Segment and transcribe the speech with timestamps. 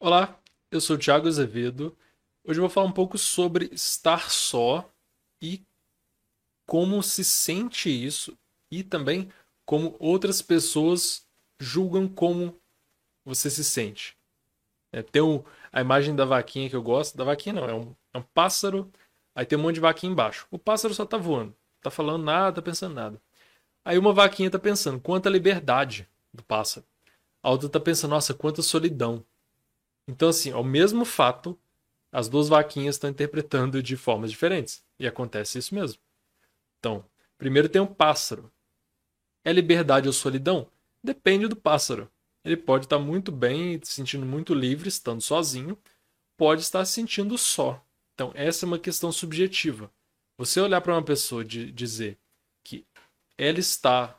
[0.00, 0.40] Olá,
[0.70, 1.96] eu sou o Thiago Azevedo.
[2.44, 4.88] Hoje eu vou falar um pouco sobre estar só
[5.42, 5.66] e
[6.64, 8.38] como se sente isso
[8.70, 9.28] e também
[9.66, 11.26] como outras pessoas
[11.58, 12.56] julgam como
[13.24, 14.16] você se sente.
[14.92, 15.42] É, tem um,
[15.72, 18.88] a imagem da vaquinha que eu gosto, da vaquinha não, é um, é um pássaro,
[19.34, 20.46] aí tem um monte de vaquinha embaixo.
[20.48, 23.20] O pássaro só tá voando, tá falando nada, tá pensando nada.
[23.84, 26.86] Aí uma vaquinha tá pensando, quanta liberdade do pássaro.
[27.42, 29.26] A outra tá pensando, nossa, quanta solidão.
[30.08, 31.56] Então, assim, ao mesmo fato,
[32.10, 34.82] as duas vaquinhas estão interpretando de formas diferentes.
[34.98, 36.00] E acontece isso mesmo.
[36.78, 37.04] Então,
[37.36, 38.50] primeiro tem um pássaro.
[39.44, 40.66] É liberdade ou solidão?
[41.04, 42.10] Depende do pássaro.
[42.42, 45.76] Ele pode estar muito bem, se sentindo muito livre, estando sozinho,
[46.36, 47.84] pode estar se sentindo só.
[48.14, 49.90] Então, essa é uma questão subjetiva.
[50.38, 52.16] Você olhar para uma pessoa e dizer
[52.64, 52.86] que
[53.36, 54.18] ela está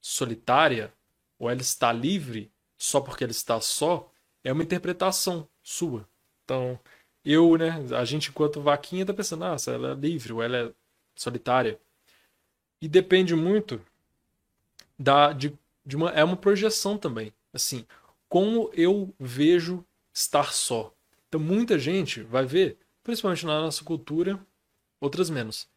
[0.00, 0.92] solitária
[1.38, 4.09] ou ela está livre só porque ela está só,
[4.44, 6.08] é uma interpretação sua.
[6.44, 6.78] Então,
[7.24, 10.72] eu, né, a gente enquanto vaquinha tá pensando, ah, ela é livre ou ela é
[11.14, 11.78] solitária.
[12.80, 13.80] E depende muito
[14.98, 17.32] da de, de uma é uma projeção também.
[17.52, 17.86] Assim,
[18.28, 20.94] como eu vejo estar só.
[21.28, 24.44] Então, muita gente vai ver, principalmente na nossa cultura,
[25.00, 25.68] outras menos,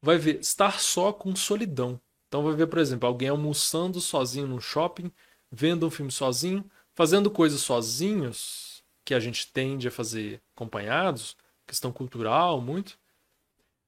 [0.00, 2.00] vai ver estar só com solidão.
[2.28, 5.10] Então, vai ver, por exemplo, alguém almoçando sozinho no shopping,
[5.50, 6.64] vendo um filme sozinho,
[6.96, 12.98] fazendo coisas sozinhos, que a gente tende a fazer acompanhados, questão cultural muito,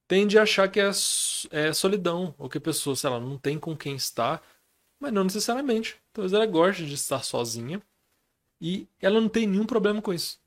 [0.07, 0.91] tende a achar que é,
[1.51, 4.43] é solidão, ou que a pessoa, sei lá, não tem com quem estar,
[5.01, 5.97] mas não necessariamente.
[6.13, 7.83] Talvez ela goste de estar sozinha
[8.61, 10.39] e ela não tem nenhum problema com isso.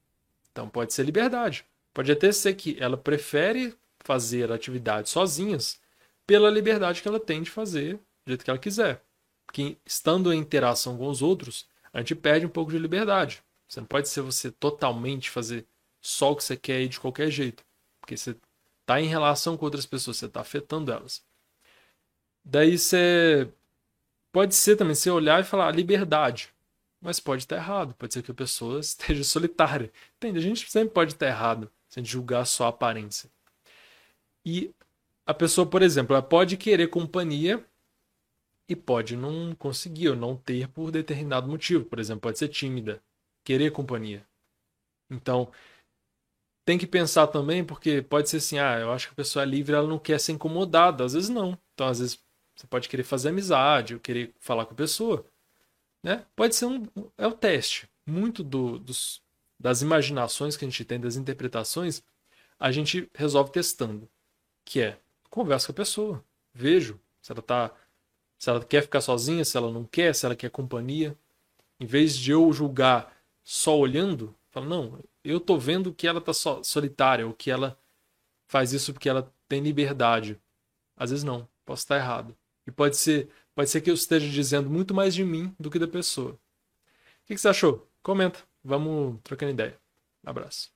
[0.51, 1.65] Então pode ser liberdade.
[1.93, 5.79] Pode até ser que ela prefere fazer atividades sozinhas
[6.27, 9.01] pela liberdade que ela tem de fazer do jeito que ela quiser.
[9.51, 13.43] Que estando em interação com os outros, a gente perde um pouco de liberdade.
[13.67, 15.65] Você não pode ser você totalmente fazer
[16.01, 17.63] só o que você quer e de qualquer jeito.
[17.99, 18.35] Porque você
[18.81, 21.23] está em relação com outras pessoas, você está afetando elas.
[22.43, 23.49] Daí você.
[24.31, 26.53] Pode ser também você olhar e falar ah, liberdade.
[27.01, 27.93] Mas pode estar errado.
[27.95, 29.91] Pode ser que a pessoa esteja solitária.
[30.17, 30.39] Entende?
[30.39, 33.29] A gente sempre pode estar errado se a gente julgar só a aparência.
[34.45, 34.73] E
[35.25, 37.63] a pessoa, por exemplo, ela pode querer companhia
[38.71, 41.83] e pode não conseguir ou não ter por determinado motivo.
[41.83, 43.03] Por exemplo, pode ser tímida,
[43.43, 44.25] querer companhia.
[45.09, 45.51] Então,
[46.63, 49.45] tem que pensar também, porque pode ser assim, ah, eu acho que a pessoa é
[49.45, 51.03] livre, ela não quer ser incomodada.
[51.03, 51.57] Às vezes não.
[51.73, 52.17] Então, às vezes,
[52.55, 55.25] você pode querer fazer amizade, ou querer falar com a pessoa.
[56.01, 56.25] Né?
[56.33, 56.87] Pode ser um.
[57.17, 57.89] É o teste.
[58.05, 59.21] Muito do, dos,
[59.59, 62.01] das imaginações que a gente tem, das interpretações,
[62.57, 64.07] a gente resolve testando.
[64.63, 64.97] Que é,
[65.29, 66.23] conversa com a pessoa.
[66.53, 67.71] Vejo se ela está
[68.41, 71.15] se ela quer ficar sozinha, se ela não quer, se ela quer companhia.
[71.79, 76.33] Em vez de eu julgar só olhando, falo, não, eu tô vendo que ela tá
[76.33, 77.77] so, solitária, ou que ela
[78.47, 80.41] faz isso porque ela tem liberdade.
[80.97, 82.35] Às vezes não, posso estar errado.
[82.65, 85.77] E pode ser, pode ser que eu esteja dizendo muito mais de mim do que
[85.77, 86.31] da pessoa.
[86.31, 86.39] O
[87.27, 87.87] que, você achou?
[88.01, 88.39] Comenta.
[88.63, 89.79] Vamos trocando ideia.
[90.25, 90.71] Abraço.